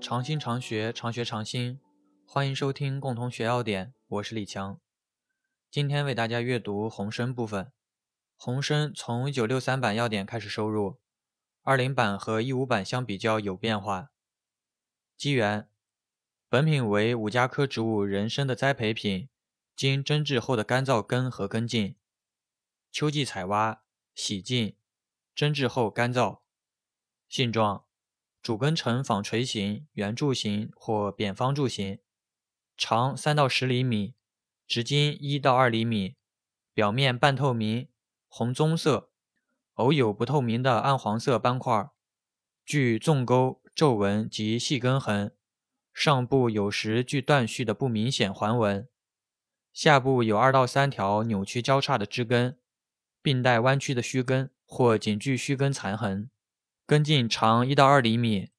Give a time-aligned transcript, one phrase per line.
[0.00, 1.78] 常新常学，常学常新。
[2.24, 4.80] 欢迎收听共同学要点，我是李强。
[5.70, 7.70] 今天为大家阅读红参部分。
[8.34, 10.98] 红参从一九六三版要点开始收入，
[11.62, 14.10] 二零版和一五版相比较有变化。
[15.18, 15.68] 机缘：
[16.48, 19.28] 本品为五加科植物人参的栽培品，
[19.76, 21.94] 经蒸制后的干燥根和根茎。
[22.90, 23.82] 秋季采挖，
[24.14, 24.74] 洗净，
[25.34, 26.40] 蒸制后干燥。
[27.28, 27.84] 性状。
[28.42, 31.98] 主根呈纺锤形、圆柱形或扁方柱形，
[32.76, 34.14] 长三到十厘米，
[34.66, 36.16] 直径一到二厘米，
[36.72, 37.88] 表面半透明，
[38.28, 39.10] 红棕色，
[39.74, 41.90] 偶有不透明的暗黄色斑块，
[42.64, 45.36] 具纵沟、皱纹及细根痕，
[45.92, 48.88] 上部有时具断续的不明显环纹，
[49.74, 52.58] 下部有二到三条扭曲交叉的枝根，
[53.20, 56.30] 并带弯曲的须根或仅具须根残痕。
[56.90, 58.50] 根茎长一到二厘米，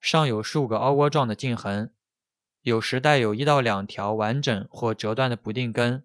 [0.00, 1.94] 上有数个凹窝状的茎痕，
[2.62, 6.04] 有时带有一到两条完整或折断的不定根，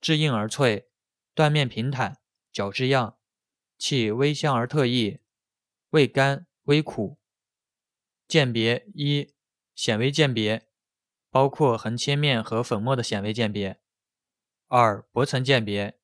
[0.00, 0.88] 质硬而脆，
[1.34, 2.20] 断面平坦，
[2.52, 3.18] 角质样，
[3.76, 5.18] 气微香而特异，
[5.90, 7.18] 味甘微苦。
[8.28, 9.34] 鉴别一：
[9.74, 10.68] 显微鉴别，
[11.32, 13.80] 包括横切面和粉末的显微鉴别。
[14.68, 15.98] 二：薄层鉴别，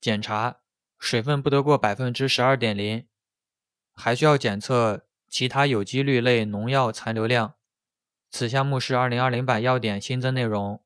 [0.00, 0.62] 检查
[0.98, 3.06] 水分不得过百分之十二点零。
[3.94, 7.54] 还需要检测其他有机氯类农药残留量。
[8.30, 10.82] 此项目是2020版要点新增内容。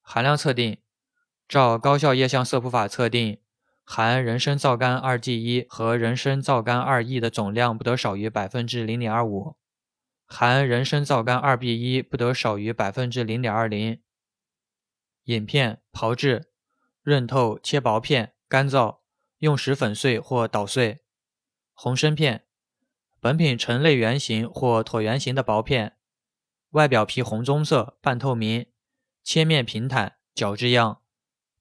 [0.00, 0.78] 含量测定：
[1.48, 3.40] 照高效液相色谱法测定，
[3.84, 9.56] 含人参皂苷 2G1 和人参皂苷 2E 的总量不得少于百分之零点二五，
[10.26, 14.00] 含人参皂苷 2B1 不得少于百分之零点二零。
[15.24, 16.48] 饮片炮制，
[17.02, 18.98] 润透，切薄片，干燥，
[19.38, 21.00] 用时粉碎或捣碎。
[21.80, 22.44] 红参片，
[23.20, 25.96] 本品呈类圆形或椭圆形的薄片，
[26.70, 28.66] 外表皮红棕色，半透明，
[29.22, 31.02] 切面平坦，角质样，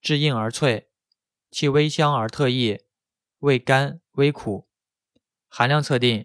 [0.00, 0.88] 质硬而脆，
[1.50, 2.78] 气微香而特异，
[3.40, 4.70] 味甘微苦。
[5.48, 6.24] 含量测定：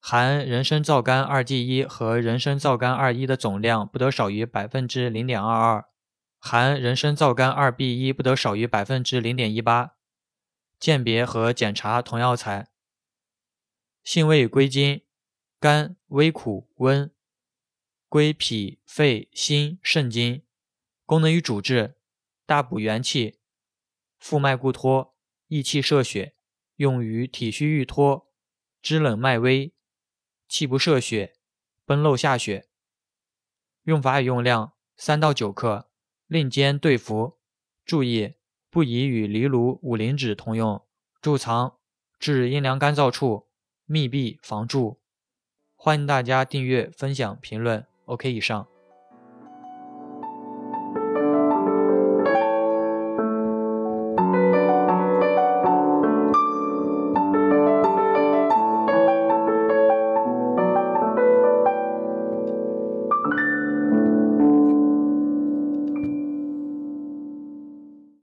[0.00, 5.84] 含人参皂苷二 G 一和人参皂苷二一的总量不得少于百分之零点二二，
[6.38, 9.96] 含人参皂苷 2B1 不得少于百分之零点一八。
[10.80, 12.67] 鉴别和检查同药材。
[14.08, 15.02] 性味归经：
[15.60, 17.12] 甘，微苦，温，
[18.08, 20.42] 归脾、肺、心、肾经。
[21.04, 21.98] 功能与主治：
[22.46, 23.38] 大补元气，
[24.18, 25.14] 腹脉固脱，
[25.48, 26.34] 益气摄血，
[26.76, 28.32] 用于体虚欲脱、
[28.80, 29.74] 肢冷脉微、
[30.48, 31.34] 气不摄血、
[31.84, 32.70] 崩漏下血。
[33.82, 35.90] 用法与用量：三到九克，
[36.26, 37.38] 令煎对服。
[37.84, 38.36] 注意，
[38.70, 40.82] 不宜与藜芦、五灵脂同用。
[41.20, 41.76] 贮藏：
[42.18, 43.47] 至阴凉干燥处。
[43.88, 44.98] 密闭防住，
[45.74, 47.86] 欢迎大家订阅、分享、评论。
[48.04, 48.68] OK，以上。